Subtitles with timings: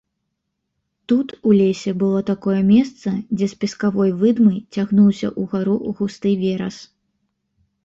[1.11, 6.83] Тут, у лесе, было такое месца, дзе з пескавой выдмы цягнуўся ўгару густы верас.